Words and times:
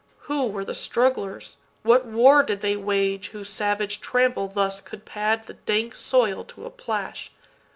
Who 0.21 0.47
were 0.47 0.65
the 0.65 0.73
strugglers, 0.73 1.57
what 1.83 2.07
war 2.07 2.41
did 2.41 2.61
they 2.61 2.75
wageWhose 2.75 3.45
savage 3.45 4.01
trample 4.01 4.47
thus 4.47 4.81
could 4.81 5.05
pad 5.05 5.45
the 5.45 5.53
dankSoil 5.67 6.43
to 6.47 6.65
a 6.65 6.71
plash? 6.71 7.31